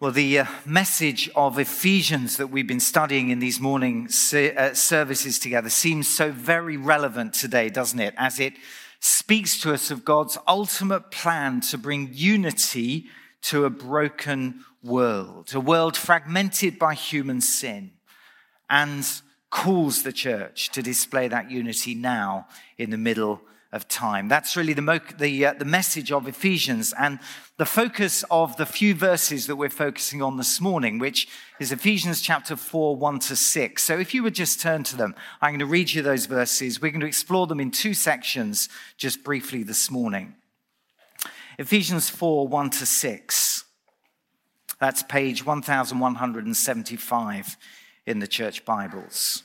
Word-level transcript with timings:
Well, 0.00 0.12
the 0.12 0.38
uh, 0.38 0.46
message 0.64 1.28
of 1.36 1.58
Ephesians 1.58 2.38
that 2.38 2.46
we've 2.46 2.66
been 2.66 2.80
studying 2.80 3.28
in 3.28 3.38
these 3.38 3.60
morning 3.60 4.06
uh, 4.06 4.72
services 4.72 5.38
together 5.38 5.68
seems 5.68 6.08
so 6.08 6.32
very 6.32 6.78
relevant 6.78 7.34
today, 7.34 7.68
doesn't 7.68 8.00
it? 8.00 8.14
As 8.16 8.40
it 8.40 8.54
speaks 9.00 9.60
to 9.60 9.74
us 9.74 9.90
of 9.90 10.02
God's 10.02 10.38
ultimate 10.48 11.10
plan 11.10 11.60
to 11.68 11.76
bring 11.76 12.08
unity 12.12 13.08
to 13.42 13.66
a 13.66 13.70
broken 13.70 14.64
world, 14.82 15.52
a 15.52 15.60
world 15.60 15.98
fragmented 15.98 16.78
by 16.78 16.94
human 16.94 17.42
sin, 17.42 17.90
and 18.70 19.06
calls 19.50 20.02
the 20.02 20.14
church 20.14 20.70
to 20.70 20.80
display 20.80 21.28
that 21.28 21.50
unity 21.50 21.94
now 21.94 22.46
in 22.78 22.88
the 22.88 22.96
middle 22.96 23.42
of 23.72 23.86
time. 23.86 24.28
That's 24.28 24.56
really 24.56 24.72
the, 24.72 24.82
mo- 24.82 24.98
the, 25.18 25.46
uh, 25.46 25.52
the 25.54 25.64
message 25.64 26.10
of 26.10 26.26
Ephesians 26.26 26.92
and 26.98 27.20
the 27.56 27.64
focus 27.64 28.24
of 28.30 28.56
the 28.56 28.66
few 28.66 28.94
verses 28.94 29.46
that 29.46 29.56
we're 29.56 29.68
focusing 29.68 30.22
on 30.22 30.36
this 30.36 30.60
morning, 30.60 30.98
which 30.98 31.28
is 31.60 31.70
Ephesians 31.70 32.20
chapter 32.20 32.56
4, 32.56 32.96
1 32.96 33.18
to 33.20 33.36
6. 33.36 33.82
So 33.82 33.98
if 33.98 34.12
you 34.12 34.24
would 34.24 34.34
just 34.34 34.60
turn 34.60 34.82
to 34.84 34.96
them, 34.96 35.14
I'm 35.40 35.50
going 35.50 35.60
to 35.60 35.66
read 35.66 35.92
you 35.92 36.02
those 36.02 36.26
verses. 36.26 36.82
We're 36.82 36.90
going 36.90 37.02
to 37.02 37.06
explore 37.06 37.46
them 37.46 37.60
in 37.60 37.70
two 37.70 37.94
sections 37.94 38.68
just 38.96 39.22
briefly 39.22 39.62
this 39.62 39.90
morning. 39.90 40.34
Ephesians 41.58 42.10
4, 42.10 42.48
1 42.48 42.70
to 42.70 42.86
6. 42.86 43.64
That's 44.80 45.02
page 45.02 45.44
1175 45.44 47.56
in 48.06 48.18
the 48.18 48.26
church 48.26 48.64
Bibles. 48.64 49.44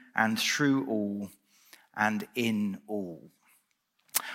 and 0.15 0.39
through 0.39 0.87
all 0.87 1.29
and 1.95 2.27
in 2.35 2.79
all. 2.87 3.31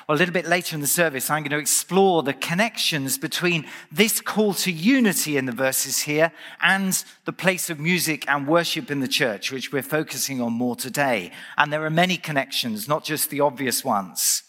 Well, 0.08 0.16
a 0.16 0.18
little 0.18 0.32
bit 0.32 0.46
later 0.46 0.74
in 0.74 0.80
the 0.80 0.86
service, 0.86 1.30
I'm 1.30 1.42
going 1.42 1.50
to 1.50 1.58
explore 1.58 2.22
the 2.22 2.32
connections 2.32 3.18
between 3.18 3.66
this 3.90 4.20
call 4.20 4.54
to 4.54 4.70
unity 4.70 5.36
in 5.36 5.46
the 5.46 5.52
verses 5.52 6.00
here 6.00 6.32
and 6.62 7.04
the 7.24 7.32
place 7.32 7.70
of 7.70 7.80
music 7.80 8.24
and 8.28 8.46
worship 8.46 8.90
in 8.90 9.00
the 9.00 9.08
church, 9.08 9.52
which 9.52 9.72
we're 9.72 9.82
focusing 9.82 10.40
on 10.40 10.52
more 10.52 10.76
today. 10.76 11.32
And 11.56 11.72
there 11.72 11.84
are 11.84 11.90
many 11.90 12.16
connections, 12.16 12.88
not 12.88 13.04
just 13.04 13.30
the 13.30 13.40
obvious 13.40 13.84
ones. 13.84 14.42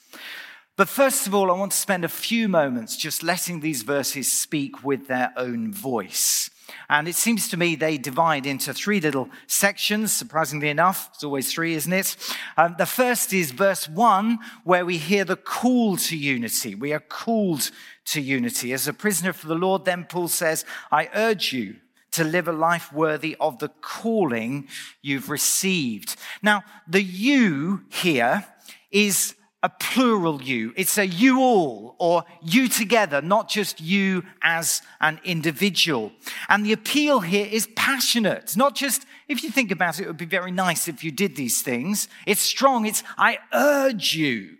But 0.77 0.87
first 0.87 1.25
of 1.25 1.33
all, 1.33 1.49
I 1.49 1.55
want 1.55 1.71
to 1.71 1.77
spend 1.77 2.05
a 2.05 2.09
few 2.09 2.47
moments 2.47 2.95
just 2.95 3.23
letting 3.23 3.61
these 3.61 3.81
verses 3.81 4.31
speak 4.31 4.83
with 4.83 5.07
their 5.07 5.33
own 5.35 5.73
voice. 5.73 6.51
And 6.87 7.07
it 7.07 7.15
seems 7.15 7.47
to 7.49 7.57
me 7.57 7.75
they 7.75 7.97
divide 7.97 8.45
into 8.45 8.75
three 8.75 9.01
little 9.01 9.27
sections, 9.47 10.11
surprisingly 10.11 10.69
enough. 10.69 11.09
It's 11.15 11.23
always 11.23 11.51
three, 11.51 11.73
isn't 11.73 11.91
it? 11.91 12.15
Um, 12.57 12.75
the 12.77 12.85
first 12.85 13.33
is 13.33 13.49
verse 13.49 13.89
one, 13.89 14.37
where 14.65 14.85
we 14.85 14.97
hear 14.97 15.25
the 15.25 15.35
call 15.35 15.97
to 15.97 16.15
unity. 16.15 16.75
We 16.75 16.93
are 16.93 16.99
called 16.99 17.71
to 18.05 18.21
unity. 18.21 18.71
As 18.71 18.87
a 18.87 18.93
prisoner 18.93 19.33
for 19.33 19.47
the 19.47 19.55
Lord, 19.55 19.83
then 19.83 20.05
Paul 20.07 20.27
says, 20.27 20.63
I 20.91 21.09
urge 21.15 21.53
you 21.53 21.77
to 22.11 22.23
live 22.23 22.47
a 22.47 22.53
life 22.53 22.93
worthy 22.93 23.35
of 23.39 23.57
the 23.57 23.69
calling 23.81 24.67
you've 25.01 25.31
received. 25.31 26.17
Now, 26.43 26.63
the 26.87 27.01
you 27.01 27.81
here 27.89 28.45
is 28.91 29.33
a 29.67 29.69
plural 29.81 30.41
you. 30.41 30.71
It's 30.77 30.97
a 30.97 31.05
you 31.05 31.41
all 31.41 31.97
or 31.99 32.23
you 32.41 32.69
together, 32.69 33.21
not 33.21 33.49
just 33.49 33.81
you 33.81 34.23
as 34.41 34.81
an 35.01 35.19
individual. 35.25 36.13
And 36.47 36.65
the 36.65 36.71
appeal 36.71 37.19
here 37.19 37.45
is 37.45 37.67
passionate. 37.75 38.43
It's 38.43 38.55
not 38.55 38.75
just, 38.75 39.05
if 39.27 39.43
you 39.43 39.49
think 39.49 39.69
about 39.71 39.99
it, 39.99 40.03
it 40.03 40.07
would 40.07 40.15
be 40.15 40.25
very 40.25 40.51
nice 40.51 40.87
if 40.87 41.03
you 41.03 41.11
did 41.11 41.35
these 41.35 41.61
things. 41.61 42.07
It's 42.25 42.39
strong. 42.39 42.85
It's, 42.85 43.03
I 43.17 43.39
urge 43.53 44.15
you. 44.15 44.55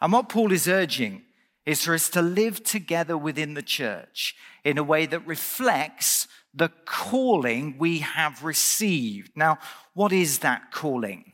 And 0.00 0.10
what 0.10 0.30
Paul 0.30 0.52
is 0.52 0.66
urging 0.68 1.20
is 1.66 1.84
for 1.84 1.92
us 1.92 2.08
to 2.10 2.22
live 2.22 2.64
together 2.64 3.18
within 3.18 3.52
the 3.52 3.62
church 3.62 4.34
in 4.64 4.78
a 4.78 4.82
way 4.82 5.04
that 5.04 5.26
reflects 5.26 6.28
the 6.54 6.70
calling 6.86 7.76
we 7.76 7.98
have 7.98 8.42
received. 8.42 9.32
Now, 9.36 9.58
what 9.92 10.12
is 10.14 10.38
that 10.38 10.70
calling? 10.70 11.33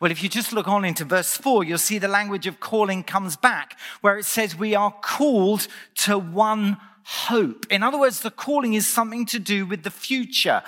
Well, 0.00 0.10
if 0.10 0.22
you 0.22 0.28
just 0.28 0.52
look 0.52 0.68
on 0.68 0.84
into 0.84 1.04
verse 1.04 1.36
4, 1.36 1.64
you'll 1.64 1.78
see 1.78 1.98
the 1.98 2.08
language 2.08 2.46
of 2.46 2.60
calling 2.60 3.02
comes 3.02 3.36
back, 3.36 3.78
where 4.00 4.18
it 4.18 4.24
says 4.24 4.56
we 4.56 4.74
are 4.74 4.92
called 4.92 5.68
to 5.96 6.18
one 6.18 6.78
hope. 7.04 7.66
In 7.70 7.82
other 7.82 7.98
words, 7.98 8.20
the 8.20 8.30
calling 8.30 8.74
is 8.74 8.86
something 8.86 9.26
to 9.26 9.38
do 9.38 9.66
with 9.66 9.82
the 9.82 9.90
future. 9.90 10.62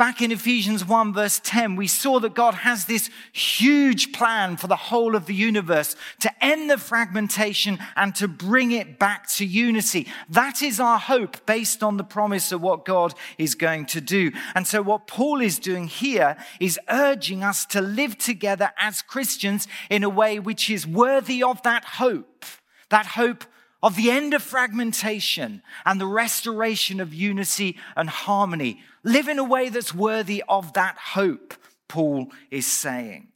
Back 0.00 0.22
in 0.22 0.32
Ephesians 0.32 0.82
1, 0.82 1.12
verse 1.12 1.42
10, 1.44 1.76
we 1.76 1.86
saw 1.86 2.20
that 2.20 2.32
God 2.32 2.54
has 2.54 2.86
this 2.86 3.10
huge 3.34 4.14
plan 4.14 4.56
for 4.56 4.66
the 4.66 4.74
whole 4.74 5.14
of 5.14 5.26
the 5.26 5.34
universe 5.34 5.94
to 6.20 6.32
end 6.42 6.70
the 6.70 6.78
fragmentation 6.78 7.78
and 7.96 8.14
to 8.14 8.26
bring 8.26 8.72
it 8.72 8.98
back 8.98 9.28
to 9.32 9.44
unity. 9.44 10.08
That 10.30 10.62
is 10.62 10.80
our 10.80 10.98
hope 10.98 11.44
based 11.44 11.82
on 11.82 11.98
the 11.98 12.02
promise 12.02 12.50
of 12.50 12.62
what 12.62 12.86
God 12.86 13.12
is 13.36 13.54
going 13.54 13.84
to 13.88 14.00
do. 14.00 14.32
And 14.54 14.66
so, 14.66 14.80
what 14.80 15.06
Paul 15.06 15.42
is 15.42 15.58
doing 15.58 15.86
here 15.86 16.38
is 16.60 16.80
urging 16.88 17.44
us 17.44 17.66
to 17.66 17.82
live 17.82 18.16
together 18.16 18.70
as 18.78 19.02
Christians 19.02 19.68
in 19.90 20.02
a 20.02 20.08
way 20.08 20.38
which 20.38 20.70
is 20.70 20.86
worthy 20.86 21.42
of 21.42 21.60
that 21.64 21.84
hope. 21.84 22.46
That 22.88 23.04
hope 23.04 23.44
of 23.82 23.96
the 23.96 24.10
end 24.10 24.34
of 24.34 24.42
fragmentation 24.42 25.62
and 25.84 26.00
the 26.00 26.06
restoration 26.06 27.00
of 27.00 27.14
unity 27.14 27.76
and 27.96 28.10
harmony. 28.10 28.82
Live 29.02 29.28
in 29.28 29.38
a 29.38 29.44
way 29.44 29.68
that's 29.68 29.94
worthy 29.94 30.42
of 30.48 30.72
that 30.74 30.96
hope, 30.98 31.54
Paul 31.88 32.28
is 32.50 32.66
saying. 32.66 33.28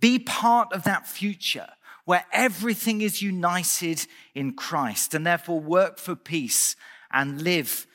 Be 0.00 0.18
part 0.18 0.72
of 0.72 0.84
that 0.84 1.06
future 1.06 1.68
where 2.04 2.24
everything 2.32 3.00
is 3.00 3.20
united 3.20 4.06
in 4.34 4.54
Christ 4.54 5.12
and 5.12 5.26
therefore 5.26 5.60
work 5.60 5.98
for 5.98 6.14
peace 6.14 6.76
and 7.12 7.42
live 7.42 7.86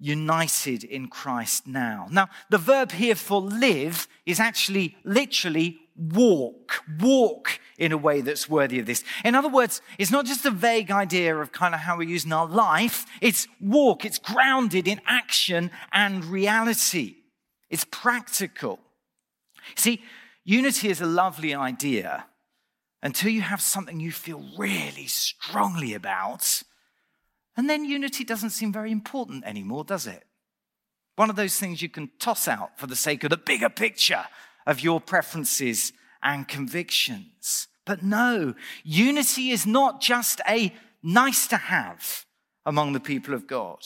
united 0.00 0.82
in 0.82 1.06
Christ 1.06 1.66
now. 1.66 2.08
Now, 2.10 2.28
the 2.50 2.58
verb 2.58 2.90
here 2.90 3.14
for 3.14 3.40
live 3.40 4.08
is 4.26 4.40
actually 4.40 4.96
literally 5.04 5.78
walk, 5.94 6.82
walk 7.00 7.60
in 7.78 7.92
a 7.92 7.96
way 7.96 8.20
that's 8.20 8.48
worthy 8.48 8.78
of 8.78 8.86
this. 8.86 9.04
In 9.24 9.34
other 9.34 9.48
words, 9.48 9.80
it's 9.98 10.10
not 10.10 10.26
just 10.26 10.44
a 10.44 10.50
vague 10.50 10.90
idea 10.90 11.36
of 11.36 11.52
kind 11.52 11.74
of 11.74 11.80
how 11.80 11.96
we're 11.96 12.08
using 12.08 12.32
our 12.32 12.46
life, 12.46 13.06
it's 13.20 13.48
walk, 13.60 14.04
it's 14.04 14.18
grounded 14.18 14.86
in 14.86 15.00
action 15.06 15.70
and 15.92 16.24
reality. 16.24 17.16
It's 17.70 17.84
practical. 17.84 18.78
See, 19.76 20.02
unity 20.44 20.88
is 20.88 21.00
a 21.00 21.06
lovely 21.06 21.54
idea 21.54 22.26
until 23.02 23.30
you 23.30 23.40
have 23.40 23.60
something 23.60 23.98
you 23.98 24.12
feel 24.12 24.44
really 24.56 25.06
strongly 25.06 25.94
about. 25.94 26.62
And 27.56 27.68
then 27.68 27.84
unity 27.84 28.24
doesn't 28.24 28.50
seem 28.50 28.72
very 28.72 28.92
important 28.92 29.44
anymore, 29.44 29.84
does 29.84 30.06
it? 30.06 30.24
One 31.16 31.30
of 31.30 31.36
those 31.36 31.58
things 31.58 31.82
you 31.82 31.88
can 31.88 32.10
toss 32.18 32.48
out 32.48 32.78
for 32.78 32.86
the 32.86 32.96
sake 32.96 33.24
of 33.24 33.30
the 33.30 33.36
bigger 33.36 33.68
picture 33.68 34.24
of 34.66 34.80
your 34.80 35.00
preferences 35.00 35.92
and 36.22 36.48
convictions. 36.48 37.68
But 37.84 38.02
no, 38.02 38.54
unity 38.84 39.50
is 39.50 39.66
not 39.66 40.00
just 40.00 40.40
a 40.48 40.74
nice 41.02 41.46
to 41.48 41.56
have 41.56 42.26
among 42.64 42.92
the 42.92 43.00
people 43.00 43.34
of 43.34 43.46
God. 43.46 43.84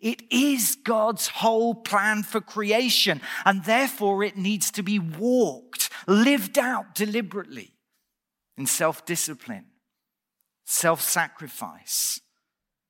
It 0.00 0.22
is 0.30 0.76
God's 0.84 1.28
whole 1.28 1.74
plan 1.74 2.22
for 2.22 2.40
creation, 2.40 3.20
and 3.44 3.64
therefore 3.64 4.22
it 4.22 4.36
needs 4.36 4.70
to 4.72 4.82
be 4.82 4.98
walked, 4.98 5.88
lived 6.06 6.58
out 6.58 6.94
deliberately 6.94 7.72
in 8.56 8.66
self 8.66 9.06
discipline, 9.06 9.66
self 10.66 11.00
sacrifice, 11.00 12.20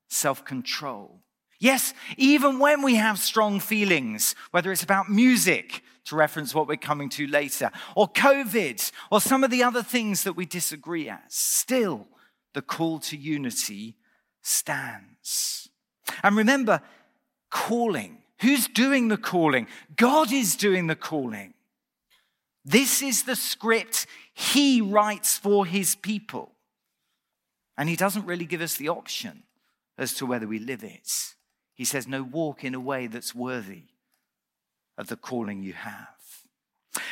self 0.09 0.43
control. 0.43 1.21
Yes, 1.59 1.93
even 2.17 2.57
when 2.59 2.81
we 2.81 2.95
have 2.95 3.19
strong 3.19 3.59
feelings, 3.59 4.33
whether 4.51 4.71
it's 4.71 4.83
about 4.83 5.09
music, 5.09 5.83
to 6.05 6.15
reference 6.15 6.55
what 6.55 6.67
we're 6.67 6.77
coming 6.77 7.09
to 7.09 7.27
later, 7.27 7.69
or 7.95 8.07
COVID, 8.07 8.91
or 9.11 9.21
some 9.21 9.43
of 9.43 9.51
the 9.51 9.63
other 9.63 9.83
things 9.83 10.23
that 10.23 10.33
we 10.33 10.45
disagree 10.45 11.09
at, 11.09 11.31
still 11.31 12.07
the 12.53 12.61
call 12.61 12.99
to 12.99 13.17
unity 13.17 13.95
stands. 14.41 15.69
And 16.23 16.35
remember, 16.35 16.81
calling. 17.51 18.19
Who's 18.41 18.67
doing 18.67 19.09
the 19.09 19.17
calling? 19.17 19.67
God 19.95 20.31
is 20.31 20.55
doing 20.55 20.87
the 20.87 20.95
calling. 20.95 21.53
This 22.65 23.01
is 23.01 23.23
the 23.23 23.35
script 23.35 24.07
he 24.33 24.81
writes 24.81 25.37
for 25.37 25.65
his 25.65 25.95
people. 25.95 26.53
And 27.77 27.89
he 27.89 27.95
doesn't 27.95 28.25
really 28.25 28.45
give 28.45 28.61
us 28.61 28.77
the 28.77 28.89
option 28.89 29.43
as 29.97 30.13
to 30.15 30.25
whether 30.25 30.47
we 30.47 30.59
live 30.59 30.83
it. 30.83 31.35
He 31.79 31.85
says, 31.85 32.09
No, 32.09 32.23
walk 32.23 32.65
in 32.65 32.75
a 32.75 32.79
way 32.79 33.07
that's 33.07 33.33
worthy 33.33 33.83
of 34.97 35.07
the 35.07 35.15
calling 35.15 35.63
you 35.63 35.71
have. 35.71 36.09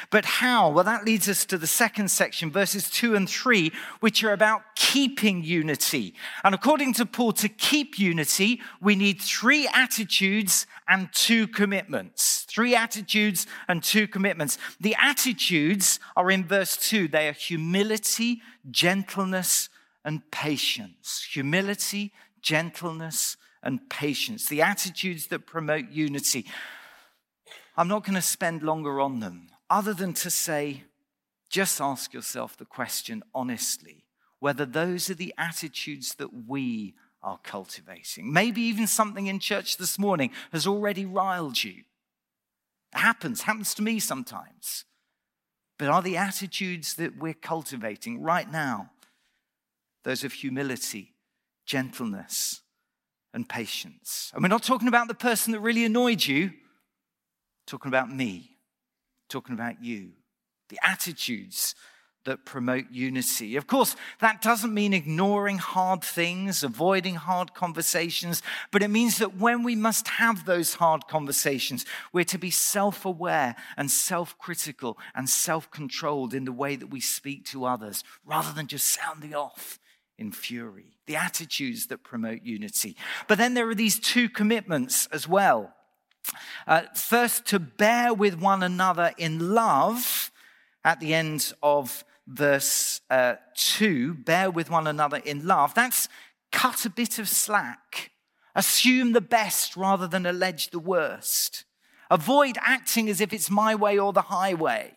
But 0.09 0.25
how? 0.25 0.71
Well, 0.71 0.83
that 0.83 1.05
leads 1.05 1.29
us 1.29 1.45
to 1.45 1.57
the 1.57 1.67
second 1.67 2.11
section, 2.11 2.51
verses 2.51 2.89
two 2.89 3.15
and 3.15 3.29
three, 3.29 3.71
which 4.01 4.25
are 4.25 4.33
about 4.33 4.75
keeping 4.75 5.41
unity. 5.41 6.15
And 6.43 6.53
according 6.53 6.95
to 6.95 7.05
Paul, 7.05 7.31
to 7.33 7.47
keep 7.47 7.97
unity, 7.97 8.59
we 8.81 8.97
need 8.97 9.21
three 9.21 9.69
attitudes 9.73 10.67
and 10.85 11.13
two 11.13 11.47
commitments. 11.47 12.45
Three 12.49 12.75
attitudes 12.75 13.47
and 13.69 13.81
two 13.81 14.05
commitments. 14.05 14.57
The 14.81 14.97
attitudes 14.99 16.01
are 16.17 16.29
in 16.29 16.43
verse 16.43 16.75
two. 16.75 17.07
They 17.07 17.29
are 17.29 17.31
humility, 17.31 18.41
gentleness, 18.69 19.69
and 20.03 20.29
patience. 20.29 21.25
Humility, 21.31 22.11
gentleness, 22.41 23.37
and 23.67 23.89
patience. 23.89 24.47
The 24.47 24.61
attitudes 24.61 25.27
that 25.27 25.45
promote 25.45 25.91
unity. 25.91 26.45
I'm 27.75 27.89
not 27.89 28.05
going 28.05 28.15
to 28.15 28.21
spend 28.21 28.63
longer 28.63 29.01
on 29.01 29.19
them 29.19 29.49
other 29.69 29.93
than 29.93 30.13
to 30.13 30.31
say, 30.31 30.85
just 31.49 31.81
ask 31.81 32.13
yourself 32.13 32.57
the 32.57 32.65
question 32.65 33.23
honestly 33.35 34.05
whether 34.39 34.65
those 34.65 35.09
are 35.09 35.15
the 35.15 35.33
attitudes 35.37 36.15
that 36.15 36.29
we 36.47 36.95
are 37.21 37.39
cultivating. 37.43 38.31
Maybe 38.31 38.61
even 38.61 38.87
something 38.87 39.27
in 39.27 39.39
church 39.39 39.77
this 39.77 39.99
morning 39.99 40.31
has 40.51 40.65
already 40.65 41.05
riled 41.05 41.61
you. 41.63 41.83
It 42.93 42.99
happens, 42.99 43.41
happens 43.41 43.73
to 43.75 43.81
me 43.81 43.99
sometimes. 43.99 44.85
But 45.77 45.89
are 45.89 46.01
the 46.01 46.17
attitudes 46.17 46.93
that 46.95 47.17
we're 47.17 47.33
cultivating 47.33 48.21
right 48.21 48.49
now 48.49 48.91
those 50.03 50.23
of 50.23 50.31
humility, 50.31 51.15
gentleness, 51.65 52.61
and 53.37 53.47
patience? 53.47 54.31
And 54.33 54.43
we're 54.43 54.49
not 54.49 54.63
talking 54.63 54.89
about 54.89 55.07
the 55.07 55.13
person 55.13 55.53
that 55.53 55.61
really 55.61 55.85
annoyed 55.85 56.25
you, 56.25 56.51
talking 57.65 57.87
about 57.87 58.13
me 58.13 58.57
talking 59.29 59.55
about 59.55 59.83
you, 59.83 60.11
the 60.69 60.79
attitudes 60.83 61.75
that 62.25 62.43
promote 62.43 62.85
unity. 62.91 63.55
Of 63.55 63.67
course, 63.67 63.95
that 64.19 64.41
doesn't 64.41 64.73
mean 64.73 64.93
ignoring 64.93 65.59
hard 65.59 66.03
things, 66.03 66.61
avoiding 66.61 67.15
hard 67.15 67.53
conversations, 67.53 68.41
but 68.71 68.83
it 68.83 68.89
means 68.89 69.17
that 69.19 69.37
when 69.37 69.63
we 69.63 69.75
must 69.75 70.09
have 70.09 70.45
those 70.45 70.73
hard 70.73 71.07
conversations, 71.07 71.85
we're 72.11 72.25
to 72.25 72.37
be 72.37 72.51
self 72.51 73.05
aware 73.05 73.55
and 73.77 73.89
self 73.89 74.37
critical 74.37 74.97
and 75.15 75.29
self 75.29 75.71
controlled 75.71 76.33
in 76.33 76.43
the 76.43 76.51
way 76.51 76.75
that 76.75 76.87
we 76.87 76.99
speak 76.99 77.45
to 77.45 77.65
others 77.65 78.03
rather 78.25 78.51
than 78.51 78.67
just 78.67 78.87
sounding 78.87 79.33
off 79.33 79.79
in 80.17 80.31
fury. 80.31 80.97
The 81.05 81.15
attitudes 81.15 81.87
that 81.87 82.03
promote 82.03 82.43
unity. 82.43 82.95
But 83.27 83.37
then 83.37 83.53
there 83.53 83.69
are 83.69 83.75
these 83.75 83.99
two 83.99 84.29
commitments 84.29 85.07
as 85.11 85.27
well. 85.27 85.73
Uh, 86.65 86.83
first, 86.93 87.45
to 87.47 87.59
bear 87.59 88.13
with 88.13 88.39
one 88.39 88.61
another 88.63 89.13
in 89.17 89.53
love 89.53 90.31
at 90.83 90.99
the 90.99 91.13
end 91.13 91.53
of 91.63 92.03
verse 92.27 92.99
uh, 93.09 93.35
2 93.55 94.13
bear 94.13 94.51
with 94.51 94.69
one 94.69 94.85
another 94.85 95.17
in 95.17 95.47
love. 95.47 95.73
That's 95.73 96.09
cut 96.51 96.85
a 96.85 96.89
bit 96.89 97.19
of 97.19 97.29
slack. 97.29 98.11
Assume 98.53 99.13
the 99.13 99.21
best 99.21 99.77
rather 99.77 100.07
than 100.07 100.25
allege 100.25 100.71
the 100.71 100.79
worst. 100.79 101.63
Avoid 102.09 102.57
acting 102.61 103.09
as 103.09 103.21
if 103.21 103.33
it's 103.33 103.49
my 103.49 103.75
way 103.75 103.97
or 103.97 104.13
the 104.13 104.23
highway. 104.23 104.93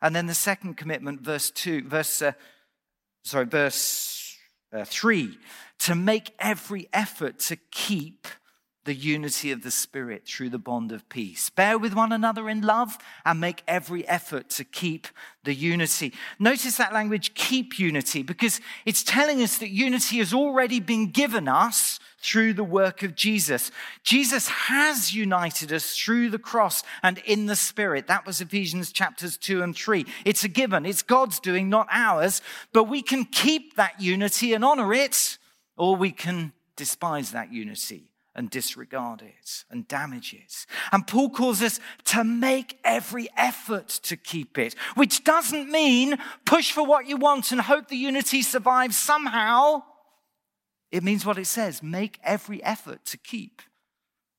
And 0.00 0.14
then 0.14 0.26
the 0.26 0.34
second 0.34 0.76
commitment, 0.76 1.20
verse 1.20 1.50
2, 1.50 1.88
verse, 1.88 2.22
uh, 2.22 2.32
sorry, 3.28 3.44
verse 3.44 4.36
uh, 4.72 4.84
3, 4.84 5.36
to 5.80 5.94
make 5.94 6.32
every 6.38 6.88
effort 6.92 7.38
to 7.38 7.56
keep 7.70 8.26
the 8.88 8.94
unity 8.94 9.52
of 9.52 9.62
the 9.62 9.70
Spirit 9.70 10.26
through 10.26 10.48
the 10.48 10.58
bond 10.58 10.92
of 10.92 11.06
peace. 11.10 11.50
Bear 11.50 11.76
with 11.76 11.92
one 11.92 12.10
another 12.10 12.48
in 12.48 12.62
love 12.62 12.96
and 13.22 13.38
make 13.38 13.62
every 13.68 14.08
effort 14.08 14.48
to 14.48 14.64
keep 14.64 15.08
the 15.44 15.52
unity. 15.52 16.14
Notice 16.38 16.78
that 16.78 16.94
language, 16.94 17.34
keep 17.34 17.78
unity, 17.78 18.22
because 18.22 18.62
it's 18.86 19.02
telling 19.02 19.42
us 19.42 19.58
that 19.58 19.68
unity 19.68 20.16
has 20.16 20.32
already 20.32 20.80
been 20.80 21.10
given 21.10 21.48
us 21.48 22.00
through 22.22 22.54
the 22.54 22.64
work 22.64 23.02
of 23.02 23.14
Jesus. 23.14 23.70
Jesus 24.04 24.48
has 24.48 25.12
united 25.14 25.70
us 25.70 25.94
through 25.94 26.30
the 26.30 26.38
cross 26.38 26.82
and 27.02 27.18
in 27.26 27.44
the 27.44 27.56
Spirit. 27.56 28.06
That 28.06 28.24
was 28.24 28.40
Ephesians 28.40 28.90
chapters 28.90 29.36
2 29.36 29.62
and 29.62 29.76
3. 29.76 30.06
It's 30.24 30.44
a 30.44 30.48
given, 30.48 30.86
it's 30.86 31.02
God's 31.02 31.40
doing, 31.40 31.68
not 31.68 31.88
ours, 31.90 32.40
but 32.72 32.84
we 32.84 33.02
can 33.02 33.26
keep 33.26 33.76
that 33.76 34.00
unity 34.00 34.54
and 34.54 34.64
honor 34.64 34.94
it, 34.94 35.36
or 35.76 35.94
we 35.94 36.10
can 36.10 36.54
despise 36.74 37.32
that 37.32 37.52
unity 37.52 38.07
and 38.38 38.50
disregard 38.50 39.20
it 39.20 39.64
and 39.68 39.88
damage 39.88 40.32
it. 40.32 40.64
And 40.92 41.04
Paul 41.04 41.28
calls 41.28 41.60
us 41.60 41.80
to 42.04 42.22
make 42.22 42.78
every 42.84 43.28
effort 43.36 43.88
to 44.04 44.16
keep 44.16 44.56
it, 44.56 44.76
which 44.94 45.24
doesn't 45.24 45.68
mean 45.68 46.16
push 46.46 46.70
for 46.70 46.86
what 46.86 47.08
you 47.08 47.16
want 47.16 47.50
and 47.50 47.60
hope 47.60 47.88
the 47.88 47.96
unity 47.96 48.42
survives 48.42 48.96
somehow. 48.96 49.82
It 50.92 51.02
means 51.02 51.26
what 51.26 51.36
it 51.36 51.46
says 51.46 51.82
make 51.82 52.20
every 52.22 52.62
effort 52.62 53.04
to 53.06 53.18
keep 53.18 53.60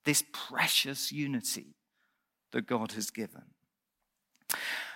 this 0.05 0.23
precious 0.31 1.11
unity 1.11 1.75
that 2.53 2.67
God 2.67 2.93
has 2.93 3.11
given. 3.11 3.43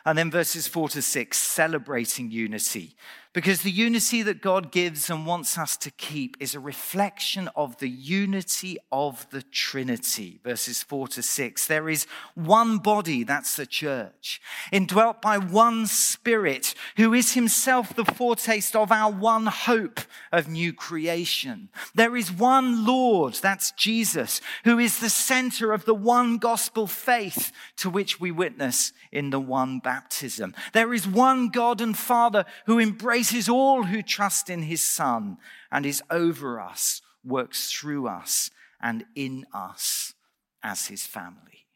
And 0.06 0.18
then 0.18 0.32
verses 0.32 0.66
four 0.66 0.88
to 0.90 1.02
six, 1.02 1.38
celebrating 1.38 2.32
unity. 2.32 2.96
Because 3.34 3.64
the 3.64 3.72
unity 3.72 4.22
that 4.22 4.42
God 4.42 4.72
gives 4.72 5.10
and 5.10 5.26
wants 5.26 5.58
us 5.58 5.76
to 5.78 5.90
keep 5.90 6.38
is 6.40 6.54
a 6.54 6.60
reflection 6.60 7.50
of 7.56 7.80
the 7.80 7.90
unity 7.90 8.78
of 8.92 9.28
the 9.32 9.42
Trinity. 9.42 10.40
Verses 10.44 10.84
four 10.84 11.08
to 11.10 11.24
six. 11.24 11.66
There 11.66 11.90
is 11.90 12.06
one 12.36 12.78
body, 12.78 13.24
that's 13.24 13.56
the 13.56 13.66
church, 13.66 14.40
indwelt 14.72 15.20
by 15.20 15.40
one 15.40 15.88
Spirit, 15.88 16.76
who 16.96 17.14
is 17.14 17.34
himself 17.34 17.96
the 17.96 18.06
foretaste 18.06 18.76
of 18.76 18.92
our 18.92 19.12
one 19.12 19.48
hope 19.48 20.02
of 20.32 20.48
new 20.48 20.72
creation. 20.72 21.70
There 21.96 22.16
is 22.16 22.32
one 22.32 22.86
Lord, 22.86 23.34
that's 23.34 23.72
Jesus, 23.72 24.42
who 24.64 24.78
is 24.78 25.00
the 25.00 25.10
center 25.10 25.74
of 25.74 25.86
the 25.86 25.96
one 25.96 26.38
gospel 26.38 26.86
faith 26.86 27.52
to 27.78 27.90
which 27.90 28.20
we 28.20 28.30
witness 28.30 28.94
in 29.12 29.32
the 29.32 29.40
one 29.40 29.80
baptism. 29.80 30.54
There 30.74 30.94
is 30.94 31.08
one 31.08 31.50
God 31.50 31.82
and 31.82 31.98
Father 31.98 32.46
who 32.68 32.78
embraces 33.24 33.48
all 33.48 33.84
who 33.84 34.02
trust 34.02 34.50
in 34.50 34.64
his 34.64 34.82
Son 34.82 35.38
and 35.72 35.86
is 35.86 36.04
over 36.10 36.60
us, 36.60 37.02
works 37.24 37.72
through 37.72 38.06
us, 38.06 38.50
and 38.82 39.06
in 39.16 39.46
us 39.54 40.14
as 40.62 40.88
his 40.88 41.06
family. 41.06 41.68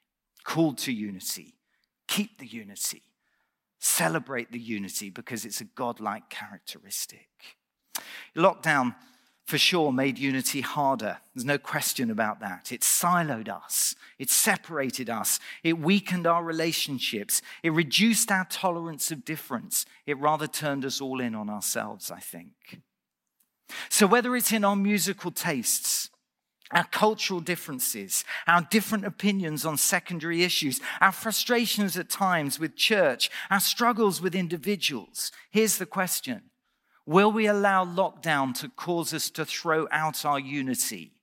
Called 0.43 0.77
to 0.79 0.91
unity. 0.91 1.53
Keep 2.09 2.39
the 2.39 2.45
unity. 2.45 3.01
Celebrate 3.79 4.51
the 4.51 4.59
unity 4.59 5.09
because 5.09 5.45
it's 5.45 5.61
a 5.61 5.65
godlike 5.65 6.29
characteristic. 6.29 7.29
Lockdown 8.35 8.95
for 9.47 9.57
sure 9.57 9.93
made 9.93 10.19
unity 10.19 10.59
harder. 10.59 11.19
There's 11.33 11.45
no 11.45 11.57
question 11.57 12.11
about 12.11 12.41
that. 12.41 12.73
It 12.73 12.81
siloed 12.81 13.47
us, 13.47 13.95
it 14.19 14.29
separated 14.29 15.09
us, 15.09 15.39
it 15.63 15.79
weakened 15.79 16.27
our 16.27 16.43
relationships, 16.43 17.41
it 17.63 17.71
reduced 17.71 18.29
our 18.29 18.45
tolerance 18.49 19.09
of 19.09 19.23
difference. 19.23 19.85
It 20.05 20.19
rather 20.19 20.47
turned 20.47 20.83
us 20.83 20.99
all 20.99 21.21
in 21.21 21.33
on 21.33 21.49
ourselves, 21.49 22.11
I 22.11 22.19
think. 22.19 22.81
So, 23.89 24.05
whether 24.05 24.35
it's 24.35 24.51
in 24.51 24.65
our 24.65 24.75
musical 24.75 25.31
tastes, 25.31 26.09
our 26.71 26.85
cultural 26.85 27.39
differences, 27.39 28.25
our 28.47 28.67
different 28.69 29.05
opinions 29.05 29.65
on 29.65 29.77
secondary 29.77 30.43
issues, 30.43 30.81
our 30.99 31.13
frustrations 31.13 31.97
at 31.97 32.09
times 32.09 32.59
with 32.59 32.75
church, 32.75 33.29
our 33.49 33.61
struggles 33.61 34.21
with 34.21 34.35
individuals, 34.35 35.31
here's 35.51 35.77
the 35.77 35.85
question 35.85 36.41
Will 37.07 37.31
we 37.31 37.47
allow 37.47 37.85
lockdown 37.85 38.53
to 38.59 38.67
cause 38.67 39.13
us 39.13 39.29
to 39.29 39.45
throw 39.45 39.87
out 39.91 40.25
our 40.25 40.37
unity? 40.37 41.13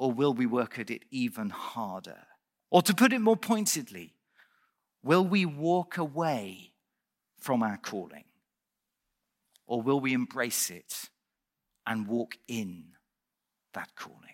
Or 0.00 0.10
will 0.10 0.34
we 0.34 0.46
work 0.46 0.80
at 0.80 0.90
it 0.90 1.04
even 1.12 1.50
harder? 1.50 2.18
Or 2.68 2.82
to 2.82 2.92
put 2.92 3.12
it 3.12 3.20
more 3.20 3.36
pointedly, 3.36 4.14
will 5.04 5.24
we 5.24 5.46
walk 5.46 5.96
away 5.96 6.72
from 7.38 7.62
our 7.62 7.76
calling? 7.76 8.24
Or 9.68 9.80
will 9.80 10.00
we 10.00 10.12
embrace 10.12 10.70
it 10.70 11.08
and 11.86 12.08
walk 12.08 12.36
in 12.48 12.96
that 13.74 13.94
calling? 13.94 14.31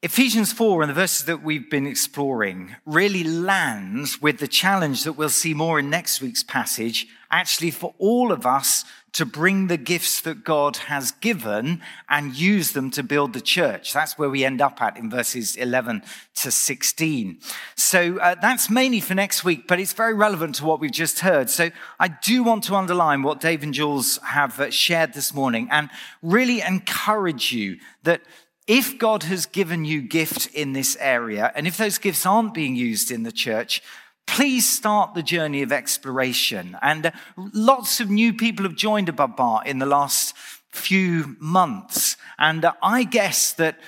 Ephesians 0.00 0.52
4 0.52 0.82
and 0.82 0.90
the 0.90 0.94
verses 0.94 1.24
that 1.24 1.42
we've 1.42 1.68
been 1.68 1.84
exploring 1.84 2.76
really 2.86 3.24
lands 3.24 4.22
with 4.22 4.38
the 4.38 4.46
challenge 4.46 5.02
that 5.02 5.14
we'll 5.14 5.28
see 5.28 5.52
more 5.52 5.80
in 5.80 5.90
next 5.90 6.20
week's 6.20 6.44
passage, 6.44 7.08
actually 7.32 7.72
for 7.72 7.92
all 7.98 8.30
of 8.30 8.46
us 8.46 8.84
to 9.10 9.26
bring 9.26 9.66
the 9.66 9.76
gifts 9.76 10.20
that 10.20 10.44
God 10.44 10.76
has 10.76 11.10
given 11.10 11.80
and 12.08 12.36
use 12.36 12.70
them 12.72 12.92
to 12.92 13.02
build 13.02 13.32
the 13.32 13.40
church. 13.40 13.92
That's 13.92 14.16
where 14.16 14.30
we 14.30 14.44
end 14.44 14.60
up 14.60 14.80
at 14.80 14.96
in 14.96 15.10
verses 15.10 15.56
11 15.56 16.04
to 16.36 16.52
16. 16.52 17.40
So 17.74 18.18
uh, 18.18 18.36
that's 18.40 18.70
mainly 18.70 19.00
for 19.00 19.16
next 19.16 19.42
week, 19.42 19.66
but 19.66 19.80
it's 19.80 19.94
very 19.94 20.14
relevant 20.14 20.54
to 20.56 20.64
what 20.64 20.78
we've 20.78 20.92
just 20.92 21.18
heard. 21.18 21.50
So 21.50 21.72
I 21.98 22.06
do 22.06 22.44
want 22.44 22.62
to 22.64 22.76
underline 22.76 23.24
what 23.24 23.40
Dave 23.40 23.64
and 23.64 23.74
Jules 23.74 24.18
have 24.18 24.60
uh, 24.60 24.70
shared 24.70 25.14
this 25.14 25.34
morning 25.34 25.66
and 25.72 25.90
really 26.22 26.60
encourage 26.60 27.50
you 27.50 27.78
that 28.04 28.20
if 28.68 28.98
God 28.98 29.24
has 29.24 29.46
given 29.46 29.84
you 29.86 30.02
gifts 30.02 30.46
in 30.46 30.74
this 30.74 30.96
area, 31.00 31.50
and 31.56 31.66
if 31.66 31.78
those 31.78 31.98
gifts 31.98 32.26
aren't 32.26 32.54
being 32.54 32.76
used 32.76 33.10
in 33.10 33.22
the 33.22 33.32
church, 33.32 33.82
please 34.26 34.68
start 34.68 35.14
the 35.14 35.22
journey 35.22 35.62
of 35.62 35.72
exploration. 35.72 36.76
And 36.82 37.10
lots 37.36 37.98
of 37.98 38.10
new 38.10 38.34
people 38.34 38.64
have 38.64 38.76
joined 38.76 39.08
Above 39.08 39.36
Bar 39.36 39.62
in 39.64 39.78
the 39.78 39.86
last 39.86 40.36
few 40.70 41.34
months. 41.40 42.18
And 42.38 42.66
I 42.82 43.04
guess 43.04 43.52
that 43.54 43.80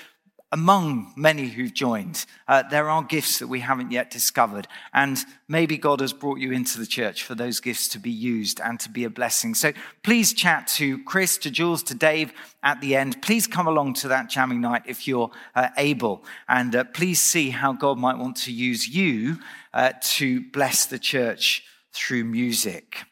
among 0.51 1.13
many 1.15 1.47
who've 1.47 1.73
joined, 1.73 2.25
uh, 2.47 2.63
there 2.69 2.89
are 2.89 3.01
gifts 3.03 3.39
that 3.39 3.47
we 3.47 3.61
haven't 3.61 3.91
yet 3.91 4.11
discovered. 4.11 4.67
And 4.93 5.17
maybe 5.47 5.77
God 5.77 6.01
has 6.01 6.11
brought 6.11 6.39
you 6.39 6.51
into 6.51 6.77
the 6.77 6.85
church 6.85 7.23
for 7.23 7.35
those 7.35 7.61
gifts 7.61 7.87
to 7.89 7.99
be 7.99 8.11
used 8.11 8.59
and 8.59 8.79
to 8.81 8.89
be 8.89 9.05
a 9.05 9.09
blessing. 9.09 9.55
So 9.55 9.71
please 10.03 10.33
chat 10.33 10.67
to 10.75 11.01
Chris, 11.05 11.37
to 11.39 11.51
Jules, 11.51 11.83
to 11.83 11.95
Dave 11.95 12.33
at 12.63 12.81
the 12.81 12.95
end. 12.95 13.21
Please 13.21 13.47
come 13.47 13.67
along 13.67 13.93
to 13.95 14.09
that 14.09 14.29
jamming 14.29 14.59
night 14.59 14.83
if 14.85 15.07
you're 15.07 15.31
uh, 15.55 15.69
able. 15.77 16.23
And 16.49 16.75
uh, 16.75 16.83
please 16.83 17.21
see 17.21 17.51
how 17.51 17.71
God 17.71 17.97
might 17.97 18.17
want 18.17 18.35
to 18.37 18.51
use 18.51 18.87
you 18.87 19.37
uh, 19.73 19.93
to 20.01 20.41
bless 20.51 20.85
the 20.85 20.99
church 20.99 21.63
through 21.93 22.25
music. 22.25 23.03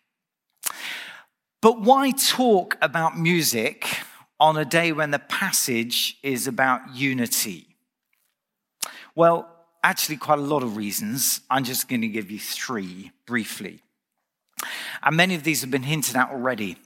But 1.61 1.81
why 1.81 2.11
talk 2.11 2.77
about 2.81 3.17
music 3.17 3.85
on 4.39 4.57
a 4.57 4.65
day 4.65 4.91
when 4.91 5.11
the 5.11 5.19
passage 5.19 6.17
is 6.23 6.47
about 6.47 6.95
unity? 6.95 7.75
Well, 9.15 9.49
actually, 9.83 10.17
quite 10.17 10.39
a 10.39 10.43
lot 10.43 10.63
of 10.63 10.77
reasons. 10.77 11.41
I'm 11.49 11.63
just 11.63 11.87
going 11.87 12.01
to 12.01 12.07
give 12.07 12.31
you 12.31 12.39
three 12.39 13.11
briefly. 13.25 13.81
And 15.03 15.15
many 15.15 15.35
of 15.35 15.43
these 15.43 15.61
have 15.61 15.71
been 15.71 15.83
hinted 15.83 16.15
at 16.15 16.29
already. 16.29 16.77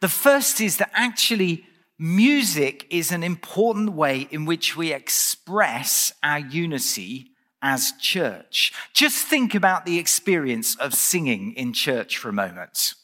The 0.00 0.08
first 0.08 0.60
is 0.60 0.76
that 0.78 0.90
actually, 0.94 1.64
music 1.98 2.86
is 2.90 3.10
an 3.10 3.22
important 3.22 3.92
way 3.92 4.28
in 4.30 4.44
which 4.44 4.76
we 4.76 4.92
express 4.92 6.12
our 6.22 6.38
unity 6.38 7.30
as 7.62 7.92
church. 8.00 8.72
Just 8.92 9.26
think 9.26 9.54
about 9.54 9.86
the 9.86 9.98
experience 9.98 10.76
of 10.76 10.94
singing 10.94 11.52
in 11.54 11.72
church 11.72 12.18
for 12.18 12.28
a 12.28 12.32
moment. 12.32 12.94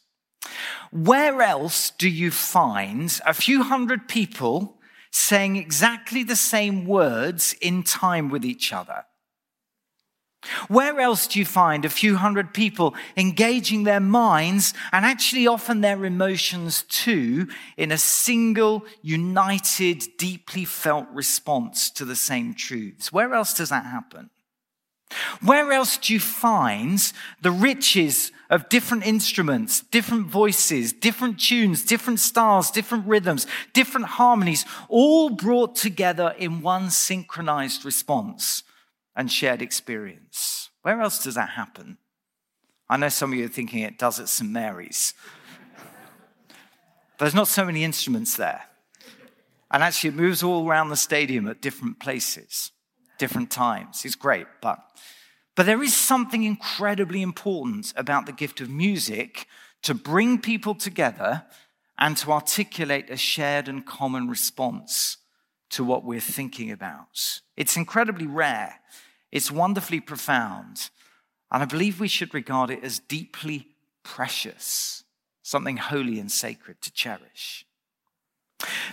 Where 0.92 1.40
else 1.40 1.90
do 1.90 2.06
you 2.06 2.30
find 2.30 3.18
a 3.24 3.32
few 3.32 3.62
hundred 3.62 4.08
people 4.08 4.76
saying 5.10 5.56
exactly 5.56 6.22
the 6.22 6.36
same 6.36 6.84
words 6.84 7.54
in 7.62 7.82
time 7.82 8.28
with 8.28 8.44
each 8.44 8.74
other? 8.74 9.06
Where 10.68 11.00
else 11.00 11.26
do 11.26 11.38
you 11.38 11.46
find 11.46 11.86
a 11.86 11.88
few 11.88 12.16
hundred 12.16 12.52
people 12.52 12.94
engaging 13.16 13.84
their 13.84 14.00
minds 14.00 14.74
and 14.92 15.06
actually 15.06 15.46
often 15.46 15.80
their 15.80 16.04
emotions 16.04 16.82
too 16.82 17.48
in 17.78 17.90
a 17.90 17.96
single, 17.96 18.84
united, 19.00 20.04
deeply 20.18 20.66
felt 20.66 21.08
response 21.10 21.90
to 21.92 22.04
the 22.04 22.16
same 22.16 22.52
truths? 22.52 23.10
Where 23.10 23.32
else 23.32 23.54
does 23.54 23.70
that 23.70 23.86
happen? 23.86 24.28
Where 25.40 25.72
else 25.72 25.96
do 25.96 26.12
you 26.12 26.20
find 26.20 27.00
the 27.40 27.50
riches 27.50 28.30
of 28.52 28.68
different 28.68 29.06
instruments, 29.06 29.80
different 29.80 30.26
voices, 30.26 30.92
different 30.92 31.40
tunes, 31.40 31.82
different 31.82 32.20
styles, 32.20 32.70
different 32.70 33.06
rhythms, 33.06 33.46
different 33.72 34.06
harmonies, 34.06 34.66
all 34.90 35.30
brought 35.30 35.74
together 35.74 36.34
in 36.38 36.60
one 36.60 36.90
synchronized 36.90 37.82
response 37.82 38.62
and 39.16 39.32
shared 39.32 39.62
experience? 39.62 40.68
Where 40.82 41.00
else 41.00 41.24
does 41.24 41.34
that 41.36 41.50
happen? 41.50 41.96
I 42.90 42.98
know 42.98 43.08
some 43.08 43.32
of 43.32 43.38
you 43.38 43.46
are 43.46 43.48
thinking 43.48 43.78
it 43.78 43.98
does 43.98 44.20
at 44.20 44.28
St. 44.28 44.50
Mary's. 44.50 45.14
There's 47.18 47.34
not 47.34 47.48
so 47.48 47.64
many 47.64 47.84
instruments 47.84 48.36
there. 48.36 48.64
And 49.70 49.82
actually, 49.82 50.10
it 50.10 50.16
moves 50.16 50.42
all 50.42 50.68
around 50.68 50.90
the 50.90 50.96
stadium 50.96 51.48
at 51.48 51.62
different 51.62 51.98
places 52.00 52.70
different 53.16 53.50
times. 53.50 54.04
It's 54.04 54.16
great, 54.16 54.46
but 54.60 54.78
but 55.54 55.66
there 55.66 55.82
is 55.82 55.94
something 55.94 56.44
incredibly 56.44 57.22
important 57.22 57.92
about 57.96 58.26
the 58.26 58.32
gift 58.32 58.60
of 58.60 58.70
music 58.70 59.46
to 59.82 59.94
bring 59.94 60.40
people 60.40 60.74
together 60.74 61.44
and 61.98 62.16
to 62.16 62.32
articulate 62.32 63.10
a 63.10 63.16
shared 63.16 63.68
and 63.68 63.84
common 63.86 64.28
response 64.28 65.18
to 65.70 65.84
what 65.84 66.04
we're 66.04 66.20
thinking 66.20 66.70
about. 66.70 67.40
It's 67.56 67.76
incredibly 67.76 68.26
rare. 68.26 68.80
It's 69.30 69.50
wonderfully 69.50 70.00
profound. 70.00 70.90
And 71.50 71.62
I 71.62 71.66
believe 71.66 72.00
we 72.00 72.08
should 72.08 72.34
regard 72.34 72.70
it 72.70 72.82
as 72.82 72.98
deeply 72.98 73.68
precious, 74.02 75.04
something 75.42 75.76
holy 75.76 76.18
and 76.18 76.30
sacred 76.30 76.80
to 76.82 76.92
cherish. 76.92 77.66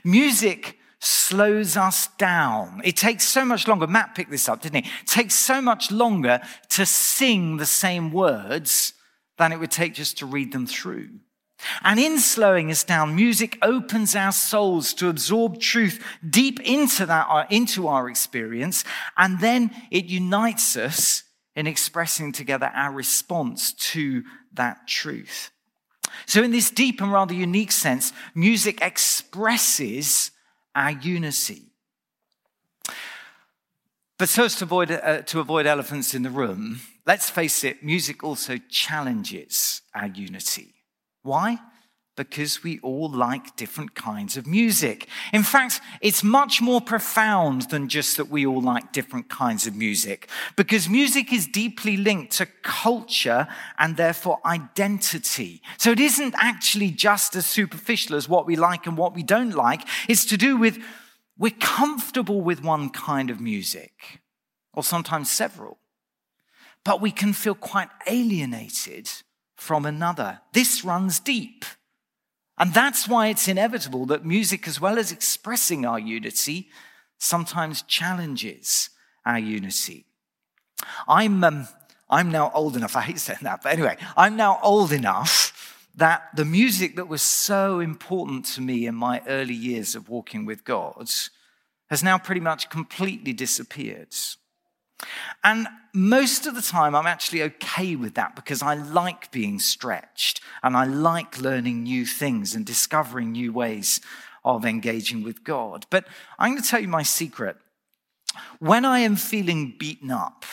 Music 0.03 0.77
slows 0.99 1.77
us 1.77 2.07
down. 2.17 2.81
It 2.83 2.97
takes 2.97 3.27
so 3.27 3.45
much 3.45 3.67
longer. 3.67 3.87
Matt 3.87 4.15
picked 4.15 4.31
this 4.31 4.49
up, 4.49 4.61
didn't 4.61 4.83
he? 4.83 4.91
It 5.01 5.07
takes 5.07 5.33
so 5.33 5.61
much 5.61 5.91
longer 5.91 6.41
to 6.69 6.85
sing 6.85 7.57
the 7.57 7.65
same 7.65 8.11
words 8.11 8.93
than 9.37 9.51
it 9.51 9.59
would 9.59 9.71
take 9.71 9.93
just 9.93 10.17
to 10.17 10.25
read 10.25 10.51
them 10.51 10.67
through. 10.67 11.09
And 11.83 11.99
in 11.99 12.19
slowing 12.19 12.71
us 12.71 12.83
down, 12.83 13.15
music 13.15 13.57
opens 13.61 14.15
our 14.15 14.31
souls 14.31 14.93
to 14.95 15.09
absorb 15.09 15.59
truth 15.59 16.03
deep 16.27 16.59
into 16.61 17.05
that, 17.05 17.27
uh, 17.29 17.45
into 17.49 17.87
our 17.87 18.09
experience. 18.09 18.83
And 19.17 19.39
then 19.39 19.71
it 19.91 20.05
unites 20.05 20.77
us 20.77 21.23
in 21.55 21.67
expressing 21.67 22.31
together 22.31 22.71
our 22.73 22.91
response 22.91 23.73
to 23.73 24.23
that 24.53 24.87
truth. 24.87 25.51
So 26.25 26.43
in 26.43 26.51
this 26.51 26.71
deep 26.71 27.01
and 27.01 27.11
rather 27.11 27.33
unique 27.33 27.71
sense, 27.71 28.13
music 28.33 28.81
expresses 28.81 30.31
our 30.79 30.91
unity. 30.91 31.63
But 34.17 34.29
so 34.29 34.45
as 34.45 34.55
to 34.55 34.63
avoid, 34.63 34.91
uh, 34.91 35.21
to 35.23 35.39
avoid 35.41 35.65
elephants 35.65 36.13
in 36.13 36.23
the 36.23 36.29
room, 36.29 36.79
let's 37.05 37.29
face 37.29 37.65
it, 37.65 37.83
music 37.83 38.23
also 38.23 38.57
challenges 38.69 39.81
our 39.93 40.07
unity. 40.07 40.73
Why? 41.21 41.59
Because 42.19 42.63
we 42.65 42.79
all 42.79 43.09
like 43.09 43.55
different 43.55 43.95
kinds 43.95 44.35
of 44.35 44.45
music. 44.45 45.07
In 45.31 45.41
fact, 45.41 45.79
it's 46.01 46.21
much 46.21 46.61
more 46.61 46.81
profound 46.81 47.69
than 47.69 47.87
just 47.87 48.17
that 48.17 48.27
we 48.27 48.45
all 48.45 48.59
like 48.61 48.91
different 48.91 49.29
kinds 49.29 49.65
of 49.65 49.73
music, 49.73 50.29
because 50.57 50.89
music 50.89 51.31
is 51.31 51.47
deeply 51.47 51.95
linked 51.95 52.33
to 52.33 52.45
culture 52.61 53.47
and 53.77 53.95
therefore 53.95 54.39
identity. 54.45 55.61
So 55.77 55.91
it 55.91 55.99
isn't 56.01 56.35
actually 56.37 56.91
just 56.91 57.37
as 57.37 57.45
superficial 57.45 58.17
as 58.17 58.27
what 58.27 58.45
we 58.45 58.57
like 58.57 58.85
and 58.85 58.97
what 58.97 59.15
we 59.15 59.23
don't 59.23 59.51
like. 59.51 59.87
It's 60.09 60.25
to 60.25 60.35
do 60.35 60.57
with 60.57 60.77
we're 61.37 61.55
comfortable 61.61 62.41
with 62.41 62.61
one 62.61 62.89
kind 62.89 63.29
of 63.29 63.39
music, 63.39 64.19
or 64.73 64.83
sometimes 64.83 65.31
several, 65.31 65.77
but 66.83 66.99
we 66.99 67.11
can 67.11 67.31
feel 67.31 67.55
quite 67.55 67.87
alienated 68.07 69.09
from 69.55 69.85
another. 69.85 70.41
This 70.51 70.83
runs 70.83 71.21
deep. 71.21 71.63
And 72.59 72.73
that's 72.73 73.07
why 73.07 73.27
it's 73.27 73.47
inevitable 73.47 74.05
that 74.07 74.25
music, 74.25 74.67
as 74.67 74.81
well 74.81 74.99
as 74.99 75.11
expressing 75.11 75.85
our 75.85 75.97
unity, 75.97 76.69
sometimes 77.17 77.83
challenges 77.83 78.89
our 79.25 79.39
unity. 79.39 80.05
I'm, 81.07 81.43
um, 81.43 81.67
I'm 82.09 82.31
now 82.31 82.51
old 82.53 82.75
enough, 82.75 82.95
I 82.97 83.01
hate 83.01 83.19
saying 83.19 83.39
that, 83.43 83.63
but 83.63 83.73
anyway, 83.73 83.97
I'm 84.17 84.35
now 84.35 84.59
old 84.61 84.91
enough 84.91 85.55
that 85.95 86.29
the 86.35 86.45
music 86.45 86.95
that 86.95 87.07
was 87.07 87.21
so 87.21 87.79
important 87.79 88.45
to 88.45 88.61
me 88.61 88.85
in 88.85 88.95
my 88.95 89.21
early 89.27 89.53
years 89.53 89.95
of 89.95 90.09
walking 90.09 90.45
with 90.45 90.63
God 90.63 91.09
has 91.89 92.03
now 92.03 92.17
pretty 92.17 92.41
much 92.41 92.69
completely 92.69 93.33
disappeared. 93.33 94.15
And 95.43 95.67
most 95.93 96.45
of 96.45 96.55
the 96.55 96.61
time, 96.61 96.95
I'm 96.95 97.07
actually 97.07 97.43
okay 97.43 97.95
with 97.95 98.15
that 98.15 98.35
because 98.35 98.61
I 98.61 98.75
like 98.75 99.31
being 99.31 99.59
stretched 99.59 100.41
and 100.61 100.75
I 100.75 100.85
like 100.85 101.41
learning 101.41 101.83
new 101.83 102.05
things 102.05 102.55
and 102.55 102.65
discovering 102.65 103.31
new 103.31 103.53
ways 103.53 104.01
of 104.43 104.65
engaging 104.65 105.23
with 105.23 105.43
God. 105.43 105.85
But 105.89 106.07
I'm 106.37 106.51
going 106.51 106.61
to 106.61 106.67
tell 106.67 106.81
you 106.81 106.87
my 106.87 107.03
secret. 107.03 107.57
When 108.59 108.85
I 108.85 108.99
am 108.99 109.15
feeling 109.15 109.75
beaten 109.79 110.11
up 110.11 110.45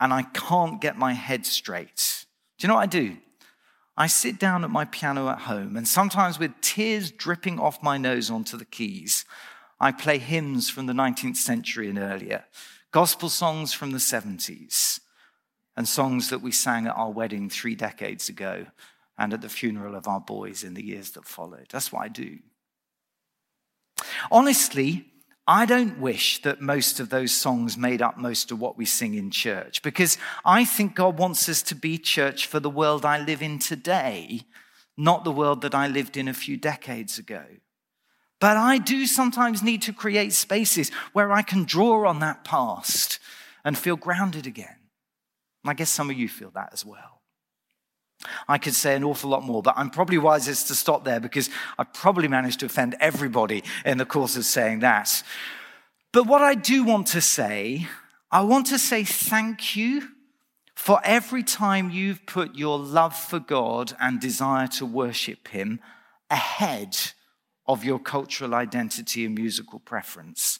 and 0.00 0.12
I 0.12 0.22
can't 0.22 0.80
get 0.80 0.96
my 0.96 1.12
head 1.12 1.44
straight, 1.44 2.24
do 2.58 2.66
you 2.66 2.68
know 2.68 2.74
what 2.74 2.82
I 2.82 2.86
do? 2.86 3.18
I 3.96 4.06
sit 4.06 4.38
down 4.38 4.64
at 4.64 4.70
my 4.70 4.84
piano 4.84 5.28
at 5.28 5.40
home 5.40 5.76
and 5.76 5.86
sometimes 5.86 6.38
with 6.38 6.52
tears 6.60 7.10
dripping 7.10 7.58
off 7.58 7.82
my 7.82 7.98
nose 7.98 8.30
onto 8.30 8.56
the 8.56 8.64
keys, 8.64 9.24
I 9.80 9.92
play 9.92 10.18
hymns 10.18 10.70
from 10.70 10.86
the 10.86 10.92
19th 10.92 11.36
century 11.36 11.88
and 11.88 11.98
earlier, 11.98 12.44
gospel 12.90 13.28
songs 13.28 13.72
from 13.72 13.90
the 13.90 13.98
70s, 13.98 15.00
and 15.78 15.86
songs 15.86 16.30
that 16.30 16.42
we 16.42 16.50
sang 16.50 16.88
at 16.88 16.96
our 16.96 17.10
wedding 17.10 17.48
three 17.48 17.76
decades 17.76 18.28
ago 18.28 18.66
and 19.16 19.32
at 19.32 19.40
the 19.40 19.48
funeral 19.48 19.94
of 19.94 20.08
our 20.08 20.20
boys 20.20 20.64
in 20.64 20.74
the 20.74 20.84
years 20.84 21.12
that 21.12 21.24
followed. 21.24 21.66
That's 21.70 21.92
what 21.92 22.02
I 22.02 22.08
do. 22.08 22.38
Honestly, 24.30 25.06
I 25.46 25.66
don't 25.66 26.00
wish 26.00 26.42
that 26.42 26.60
most 26.60 26.98
of 26.98 27.10
those 27.10 27.32
songs 27.32 27.76
made 27.76 28.02
up 28.02 28.18
most 28.18 28.50
of 28.50 28.58
what 28.58 28.76
we 28.76 28.84
sing 28.84 29.14
in 29.14 29.30
church 29.30 29.80
because 29.82 30.18
I 30.44 30.64
think 30.64 30.96
God 30.96 31.16
wants 31.16 31.48
us 31.48 31.62
to 31.62 31.76
be 31.76 31.96
church 31.96 32.46
for 32.46 32.58
the 32.58 32.68
world 32.68 33.04
I 33.04 33.20
live 33.20 33.40
in 33.40 33.60
today, 33.60 34.42
not 34.96 35.22
the 35.22 35.30
world 35.30 35.62
that 35.62 35.76
I 35.76 35.86
lived 35.86 36.16
in 36.16 36.26
a 36.26 36.34
few 36.34 36.56
decades 36.56 37.20
ago. 37.20 37.44
But 38.40 38.56
I 38.56 38.78
do 38.78 39.06
sometimes 39.06 39.62
need 39.62 39.82
to 39.82 39.92
create 39.92 40.32
spaces 40.32 40.90
where 41.12 41.32
I 41.32 41.42
can 41.42 41.64
draw 41.64 42.06
on 42.08 42.20
that 42.20 42.44
past 42.44 43.18
and 43.64 43.76
feel 43.76 43.96
grounded 43.96 44.46
again. 44.46 44.76
I 45.64 45.74
guess 45.74 45.90
some 45.90 46.08
of 46.08 46.16
you 46.16 46.28
feel 46.28 46.50
that 46.54 46.70
as 46.72 46.84
well. 46.84 47.20
I 48.48 48.58
could 48.58 48.74
say 48.74 48.96
an 48.96 49.04
awful 49.04 49.30
lot 49.30 49.44
more, 49.44 49.62
but 49.62 49.74
I'm 49.76 49.90
probably 49.90 50.18
wisest 50.18 50.68
to 50.68 50.74
stop 50.74 51.04
there 51.04 51.20
because 51.20 51.50
I 51.78 51.84
probably 51.84 52.28
managed 52.28 52.60
to 52.60 52.66
offend 52.66 52.96
everybody 53.00 53.62
in 53.84 53.98
the 53.98 54.04
course 54.04 54.36
of 54.36 54.44
saying 54.44 54.80
that. 54.80 55.22
But 56.12 56.26
what 56.26 56.42
I 56.42 56.54
do 56.54 56.84
want 56.84 57.08
to 57.08 57.20
say, 57.20 57.86
I 58.30 58.42
want 58.42 58.66
to 58.66 58.78
say 58.78 59.04
thank 59.04 59.76
you 59.76 60.08
for 60.74 61.00
every 61.04 61.42
time 61.42 61.90
you've 61.90 62.24
put 62.26 62.54
your 62.54 62.78
love 62.78 63.16
for 63.16 63.38
God 63.38 63.96
and 64.00 64.20
desire 64.20 64.68
to 64.68 64.86
worship 64.86 65.48
Him 65.48 65.80
ahead 66.30 66.96
of 67.68 67.84
your 67.84 67.98
cultural 67.98 68.54
identity 68.54 69.26
and 69.26 69.34
musical 69.34 69.78
preference. 69.78 70.58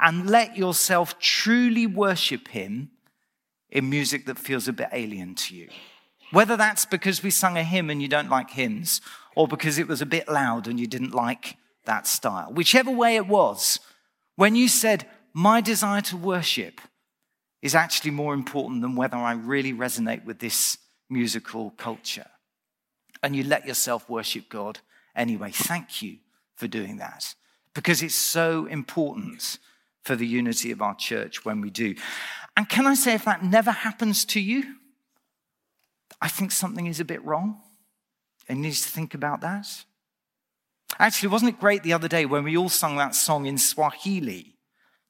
And 0.00 0.30
let 0.30 0.56
yourself 0.56 1.18
truly 1.18 1.86
worship 1.86 2.48
Him 2.48 2.92
in 3.68 3.90
music 3.90 4.24
that 4.26 4.38
feels 4.38 4.68
a 4.68 4.72
bit 4.72 4.88
alien 4.92 5.34
to 5.34 5.56
you. 5.56 5.68
Whether 6.30 6.56
that's 6.56 6.86
because 6.86 7.22
we 7.22 7.30
sung 7.30 7.58
a 7.58 7.64
hymn 7.64 7.90
and 7.90 8.00
you 8.00 8.08
don't 8.08 8.30
like 8.30 8.50
hymns, 8.50 9.00
or 9.36 9.48
because 9.48 9.78
it 9.78 9.88
was 9.88 10.00
a 10.00 10.06
bit 10.06 10.28
loud 10.28 10.68
and 10.68 10.78
you 10.78 10.86
didn't 10.86 11.12
like 11.12 11.56
that 11.84 12.06
style. 12.06 12.52
Whichever 12.52 12.90
way 12.90 13.16
it 13.16 13.26
was, 13.26 13.80
when 14.36 14.54
you 14.54 14.68
said, 14.68 15.06
My 15.32 15.60
desire 15.60 16.00
to 16.02 16.16
worship 16.16 16.80
is 17.60 17.74
actually 17.74 18.12
more 18.12 18.32
important 18.32 18.80
than 18.80 18.94
whether 18.94 19.16
I 19.16 19.32
really 19.32 19.72
resonate 19.72 20.24
with 20.24 20.38
this 20.38 20.78
musical 21.10 21.70
culture, 21.70 22.26
and 23.22 23.34
you 23.34 23.42
let 23.42 23.66
yourself 23.66 24.08
worship 24.08 24.48
God 24.48 24.78
anyway, 25.14 25.50
thank 25.50 26.00
you 26.00 26.18
for 26.56 26.66
doing 26.66 26.98
that 26.98 27.34
because 27.74 28.02
it's 28.02 28.14
so 28.14 28.66
important 28.66 29.58
for 30.02 30.16
the 30.16 30.26
unity 30.26 30.70
of 30.70 30.82
our 30.82 30.94
church 30.94 31.44
when 31.44 31.60
we 31.60 31.70
do. 31.70 31.94
And 32.56 32.68
can 32.68 32.86
I 32.86 32.94
say, 32.94 33.14
if 33.14 33.24
that 33.24 33.42
never 33.42 33.70
happens 33.70 34.24
to 34.26 34.40
you, 34.40 34.76
I 36.20 36.28
think 36.28 36.52
something 36.52 36.86
is 36.86 37.00
a 37.00 37.04
bit 37.04 37.24
wrong 37.24 37.60
and 38.48 38.62
needs 38.62 38.82
to 38.82 38.88
think 38.88 39.14
about 39.14 39.40
that. 39.40 39.66
Actually, 40.98 41.30
wasn't 41.30 41.50
it 41.50 41.60
great 41.60 41.82
the 41.82 41.92
other 41.92 42.06
day 42.06 42.24
when 42.24 42.44
we 42.44 42.56
all 42.56 42.68
sung 42.68 42.96
that 42.96 43.14
song 43.14 43.46
in 43.46 43.58
Swahili? 43.58 44.54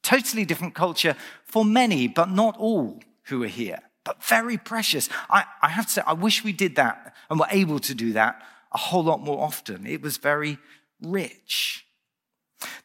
Totally 0.03 0.45
different 0.45 0.75
culture 0.75 1.17
for 1.45 1.65
many, 1.65 2.09
but 2.09 2.31
not 2.31 2.57
all 2.57 3.01
who 3.25 3.43
are 3.43 3.49
here, 3.49 3.81
but 4.05 4.23
very 4.25 4.57
precious. 4.57 5.09
I, 5.29 5.45
I 5.61 5.69
have 5.69 5.87
to 5.87 5.93
say, 5.93 6.03
I 6.07 6.15
wish 6.15 6.45
we 6.45 6.53
did 6.53 6.77
that 6.77 7.15
and 7.29 7.39
were 7.39 7.47
able 7.51 7.81
to 7.81 7.95
do 7.95 8.13
that 8.15 8.41
a 8.73 8.79
whole 8.79 9.05
lot 9.05 9.23
more 9.23 9.43
often. 9.43 9.87
It 9.87 10.03
was 10.03 10.17
very 10.17 10.59
rich. 11.03 11.87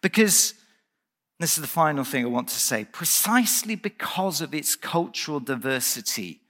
Because 0.02 0.54
this 1.40 1.58
is 1.58 1.62
the 1.62 1.68
final 1.68 2.04
thing 2.04 2.26
I 2.26 2.30
want 2.30 2.50
to 2.50 2.60
say 2.60 2.86
precisely 2.86 3.76
because 3.76 4.42
of 4.42 4.54
its 4.54 4.76
cultural 4.76 5.40
diversity, 5.40 6.42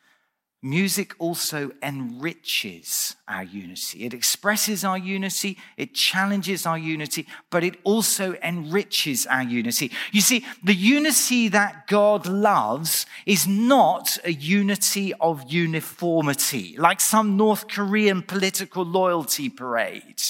Music 0.62 1.16
also 1.20 1.72
enriches 1.82 3.16
our 3.30 3.44
unity. 3.44 4.04
It 4.04 4.14
expresses 4.14 4.84
our 4.84 4.98
unity, 4.98 5.58
it 5.78 5.94
challenges 5.94 6.66
our 6.66 6.78
unity, 6.78 7.28
but 7.50 7.64
it 7.64 7.78
also 7.86 8.34
enriches 8.44 9.26
our 9.26 9.44
unity. 9.44 9.90
You 10.12 10.20
see, 10.20 10.44
the 10.62 10.76
unity 10.76 11.48
that 11.48 11.88
God 11.88 12.28
loves 12.28 13.06
is 13.26 13.48
not 13.48 14.18
a 14.26 14.34
unity 14.34 15.14
of 15.22 15.50
uniformity, 15.50 16.76
like 16.78 17.00
some 17.00 17.38
North 17.38 17.70
Korean 17.70 18.22
political 18.22 18.84
loyalty 18.84 19.48
parade. 19.48 20.22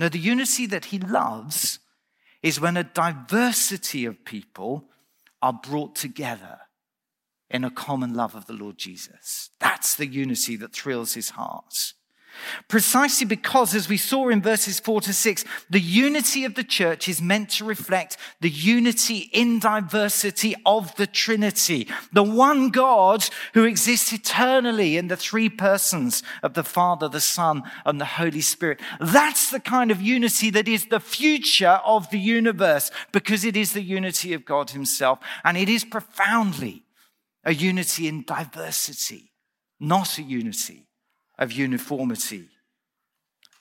No, 0.00 0.08
the 0.08 0.18
unity 0.18 0.64
that 0.64 0.86
He 0.86 0.98
loves 0.98 1.78
is 2.42 2.58
when 2.58 2.78
a 2.78 2.84
diversity 2.84 4.06
of 4.06 4.24
people 4.24 4.86
are 5.42 5.52
brought 5.52 5.94
together 5.94 6.60
in 7.50 7.64
a 7.64 7.70
common 7.70 8.14
love 8.14 8.34
of 8.34 8.46
the 8.46 8.54
Lord 8.54 8.78
Jesus. 8.78 9.50
That's 9.60 9.94
the 9.94 10.06
unity 10.06 10.56
that 10.56 10.72
thrills 10.72 11.12
his 11.12 11.30
heart. 11.30 11.92
Precisely 12.68 13.26
because, 13.26 13.74
as 13.74 13.88
we 13.88 13.96
saw 13.96 14.28
in 14.28 14.40
verses 14.42 14.80
four 14.80 15.00
to 15.02 15.12
six, 15.12 15.44
the 15.68 15.80
unity 15.80 16.44
of 16.44 16.54
the 16.54 16.64
church 16.64 17.08
is 17.08 17.20
meant 17.20 17.50
to 17.50 17.64
reflect 17.64 18.16
the 18.40 18.50
unity 18.50 19.30
in 19.32 19.58
diversity 19.58 20.54
of 20.64 20.94
the 20.96 21.06
Trinity, 21.06 21.88
the 22.12 22.22
one 22.22 22.70
God 22.70 23.28
who 23.54 23.64
exists 23.64 24.12
eternally 24.12 24.96
in 24.96 25.08
the 25.08 25.16
three 25.16 25.48
persons 25.48 26.22
of 26.42 26.54
the 26.54 26.64
Father, 26.64 27.08
the 27.08 27.20
Son, 27.20 27.62
and 27.84 28.00
the 28.00 28.04
Holy 28.04 28.40
Spirit. 28.40 28.80
That's 29.00 29.50
the 29.50 29.60
kind 29.60 29.90
of 29.90 30.00
unity 30.00 30.50
that 30.50 30.68
is 30.68 30.86
the 30.86 31.00
future 31.00 31.80
of 31.84 32.10
the 32.10 32.18
universe 32.18 32.90
because 33.12 33.44
it 33.44 33.56
is 33.56 33.72
the 33.72 33.82
unity 33.82 34.32
of 34.32 34.44
God 34.44 34.70
Himself 34.70 35.18
and 35.44 35.56
it 35.56 35.68
is 35.68 35.84
profoundly 35.84 36.84
a 37.44 37.54
unity 37.54 38.06
in 38.06 38.24
diversity, 38.24 39.32
not 39.78 40.18
a 40.18 40.22
unity 40.22 40.86
of 41.40 41.50
uniformity 41.50 42.48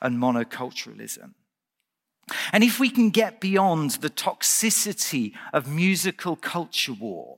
and 0.01 0.17
monoculturalism. 0.17 1.33
And 2.51 2.63
if 2.63 2.79
we 2.79 2.89
can 2.89 3.09
get 3.09 3.39
beyond 3.41 3.91
the 3.91 4.09
toxicity 4.09 5.33
of 5.51 5.67
musical 5.67 6.35
culture 6.35 6.93
war, 6.93 7.37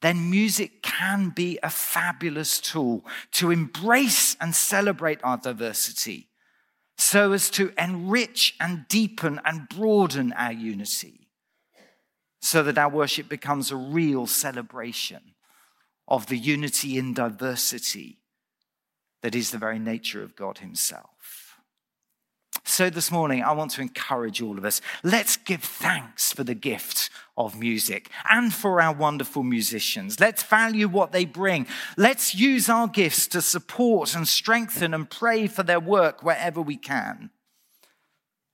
then 0.00 0.30
music 0.30 0.82
can 0.82 1.28
be 1.28 1.58
a 1.62 1.70
fabulous 1.70 2.60
tool 2.60 3.04
to 3.32 3.50
embrace 3.50 4.36
and 4.40 4.54
celebrate 4.54 5.20
our 5.22 5.36
diversity 5.36 6.28
so 6.96 7.32
as 7.32 7.50
to 7.50 7.72
enrich 7.78 8.54
and 8.60 8.86
deepen 8.88 9.40
and 9.44 9.68
broaden 9.68 10.32
our 10.32 10.52
unity 10.52 11.28
so 12.40 12.62
that 12.62 12.78
our 12.78 12.88
worship 12.88 13.28
becomes 13.28 13.70
a 13.70 13.76
real 13.76 14.26
celebration 14.26 15.34
of 16.08 16.26
the 16.26 16.36
unity 16.36 16.98
in 16.98 17.14
diversity 17.14 18.21
that 19.22 19.34
is 19.34 19.50
the 19.50 19.58
very 19.58 19.78
nature 19.78 20.22
of 20.22 20.36
God 20.36 20.58
Himself. 20.58 21.58
So, 22.64 22.90
this 22.90 23.10
morning, 23.10 23.42
I 23.42 23.52
want 23.52 23.72
to 23.72 23.80
encourage 23.80 24.40
all 24.40 24.56
of 24.56 24.64
us. 24.64 24.80
Let's 25.02 25.36
give 25.36 25.62
thanks 25.62 26.32
for 26.32 26.44
the 26.44 26.54
gift 26.54 27.10
of 27.36 27.58
music 27.58 28.08
and 28.30 28.52
for 28.52 28.80
our 28.80 28.94
wonderful 28.94 29.42
musicians. 29.42 30.20
Let's 30.20 30.42
value 30.42 30.86
what 30.86 31.12
they 31.12 31.24
bring. 31.24 31.66
Let's 31.96 32.34
use 32.34 32.68
our 32.68 32.88
gifts 32.88 33.26
to 33.28 33.42
support 33.42 34.14
and 34.14 34.28
strengthen 34.28 34.94
and 34.94 35.10
pray 35.10 35.46
for 35.48 35.62
their 35.62 35.80
work 35.80 36.22
wherever 36.22 36.60
we 36.60 36.76
can. 36.76 37.30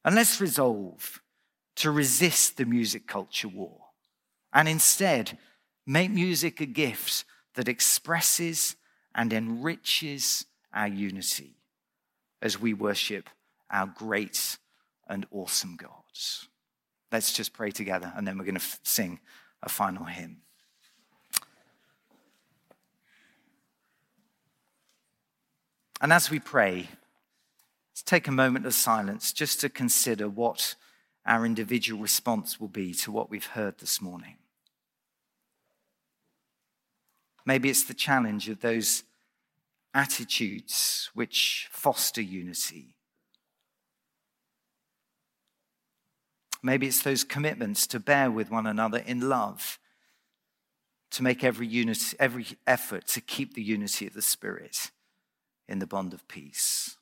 And 0.05 0.15
let's 0.15 0.41
resolve 0.41 1.21
to 1.77 1.91
resist 1.91 2.57
the 2.57 2.65
music 2.65 3.07
culture 3.07 3.49
war 3.49 3.79
and 4.53 4.69
instead 4.69 5.39
make 5.87 6.11
music 6.11 6.61
a 6.61 6.67
gift 6.67 7.25
that 7.55 7.69
expresses 7.69 8.77
and 9.15 9.33
enriches 9.33 10.47
our 10.79 10.87
unity 10.87 11.57
as 12.41 12.61
we 12.61 12.73
worship 12.73 13.29
our 13.69 13.87
great 13.87 14.59
and 15.09 15.27
awesome 15.33 15.77
gods. 15.77 16.47
Let's 17.11 17.33
just 17.33 17.53
pray 17.53 17.73
together 17.73 18.13
and 18.17 18.27
then 18.27 18.39
we're 18.39 18.45
going 18.45 18.55
to 18.55 18.61
f- 18.61 18.79
sing 18.85 19.19
a 19.61 19.69
final 19.69 20.05
hymn. 20.05 20.43
And 26.01 26.13
as 26.13 26.31
we 26.31 26.39
pray, 26.39 26.89
let's 27.91 28.05
take 28.05 28.29
a 28.29 28.33
moment 28.33 28.65
of 28.65 28.73
silence 28.73 29.33
just 29.33 29.61
to 29.63 29.69
consider 29.69 30.29
what 30.29 30.77
our 31.27 31.45
individual 31.45 32.01
response 32.01 32.61
will 32.61 32.69
be 32.69 32.95
to 32.95 33.11
what 33.11 33.31
we've 33.31 33.47
heard 33.47 33.79
this 33.79 34.01
morning. 34.01 34.37
Maybe 37.45 37.69
it's 37.69 37.83
the 37.83 37.95
challenge 37.95 38.49
of 38.49 38.61
those 38.61 39.03
attitudes 39.95 41.11
which 41.15 41.69
foster 41.71 42.21
unity. 42.21 42.95
Maybe 46.63 46.87
it's 46.89 47.03
those 47.03 47.25
commitments 47.25 47.87
to 47.89 48.01
bear 48.01 48.31
with 48.31 48.51
one 48.51 48.67
another 48.67 48.99
in 48.99 49.29
love, 49.29 49.79
to 51.13 51.23
make 51.23 51.45
every, 51.45 51.67
unity, 51.67 52.17
every 52.19 52.47
effort 52.67 53.07
to 53.09 53.21
keep 53.21 53.55
the 53.55 53.63
unity 53.63 54.07
of 54.07 54.15
the 54.15 54.23
Spirit 54.23 54.91
in 55.69 55.79
the 55.79 55.87
bond 55.87 56.13
of 56.13 56.27
peace. 56.29 56.97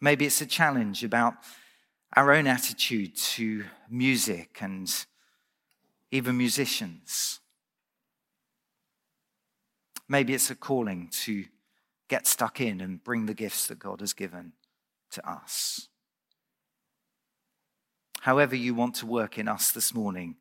Maybe 0.00 0.24
it's 0.26 0.40
a 0.40 0.46
challenge 0.46 1.04
about 1.04 1.34
our 2.16 2.32
own 2.32 2.46
attitude 2.46 3.16
to 3.16 3.64
music 3.88 4.58
and 4.60 4.88
even 6.10 6.36
musicians. 6.36 7.40
Maybe 10.10 10.34
it's 10.34 10.50
a 10.50 10.56
calling 10.56 11.06
to 11.22 11.44
get 12.08 12.26
stuck 12.26 12.60
in 12.60 12.80
and 12.80 13.02
bring 13.02 13.26
the 13.26 13.32
gifts 13.32 13.68
that 13.68 13.78
God 13.78 14.00
has 14.00 14.12
given 14.12 14.54
to 15.12 15.30
us. 15.30 15.86
However, 18.22 18.56
you 18.56 18.74
want 18.74 18.96
to 18.96 19.06
work 19.06 19.38
in 19.38 19.46
us 19.46 19.70
this 19.70 19.94
morning, 19.94 20.34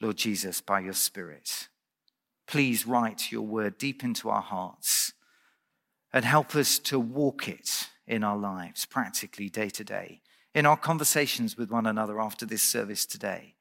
Lord 0.00 0.16
Jesus, 0.16 0.60
by 0.60 0.78
your 0.78 0.92
Spirit, 0.92 1.68
please 2.46 2.86
write 2.86 3.32
your 3.32 3.42
word 3.42 3.78
deep 3.78 4.04
into 4.04 4.30
our 4.30 4.40
hearts 4.40 5.12
and 6.12 6.24
help 6.24 6.54
us 6.54 6.78
to 6.78 7.00
walk 7.00 7.48
it 7.48 7.88
in 8.06 8.22
our 8.22 8.38
lives, 8.38 8.86
practically 8.86 9.48
day 9.48 9.70
to 9.70 9.82
day, 9.82 10.22
in 10.54 10.66
our 10.66 10.76
conversations 10.76 11.56
with 11.56 11.68
one 11.68 11.84
another 11.84 12.20
after 12.20 12.46
this 12.46 12.62
service 12.62 13.06
today, 13.06 13.56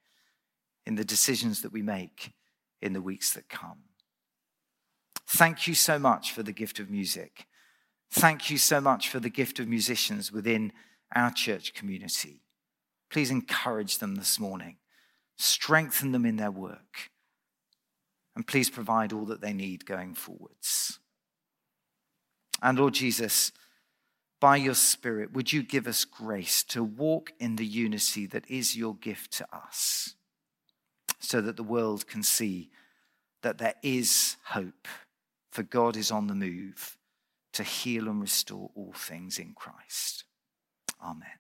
in 0.86 0.94
the 0.94 1.04
decisions 1.04 1.64
that 1.64 1.74
we 1.74 1.82
make 1.82 2.34
in 2.84 2.94
the 2.94 3.02
weeks 3.02 3.34
that 3.34 3.50
come. 3.50 3.80
Thank 5.28 5.68
you 5.68 5.76
so 5.76 6.00
much 6.00 6.32
for 6.32 6.42
the 6.42 6.54
gift 6.54 6.80
of 6.80 6.90
music. 6.90 7.48
Thank 8.10 8.50
you 8.50 8.58
so 8.58 8.80
much 8.80 9.10
for 9.10 9.20
the 9.20 9.30
gift 9.30 9.60
of 9.60 9.68
musicians 9.68 10.32
within 10.32 10.72
our 11.14 11.32
church 11.32 11.74
community. 11.74 12.42
Please 13.10 13.30
encourage 13.30 13.98
them 13.98 14.16
this 14.16 14.40
morning, 14.40 14.78
strengthen 15.38 16.14
them 16.14 16.26
in 16.26 16.38
their 16.38 16.52
work, 16.52 17.12
and 18.36 18.48
please 18.48 18.70
provide 18.70 19.12
all 19.12 19.26
that 19.26 19.42
they 19.42 19.54
need 19.54 19.86
going 19.86 20.14
forwards. 20.14 21.00
And 22.62 22.80
Lord 22.80 22.94
Jesus, 22.94 23.52
by 24.40 24.56
your 24.56 24.76
Spirit, 24.76 25.34
would 25.34 25.52
you 25.52 25.64
give 25.64 25.88
us 25.88 26.06
grace 26.06 26.64
to 26.64 26.84
walk 26.84 27.34
in 27.40 27.56
the 27.56 27.66
unity 27.66 28.26
that 28.28 28.50
is 28.50 28.78
your 28.78 28.96
gift 28.96 29.32
to 29.34 29.48
us, 29.54 30.16
so 31.20 31.42
that 31.42 31.58
the 31.58 31.64
world 31.64 32.08
can 32.08 32.24
see 32.24 32.70
that 33.42 33.58
there 33.58 33.76
is 33.84 34.38
hope, 34.46 34.88
for 35.58 35.64
God 35.64 35.98
is 35.98 36.12
on 36.12 36.28
the 36.28 36.36
move 36.36 37.00
to 37.54 37.64
heal 37.64 38.08
and 38.08 38.22
restore 38.22 38.70
all 38.76 38.94
things 38.94 39.40
in 39.40 39.56
Christ. 39.56 40.24
Amen. 41.04 41.40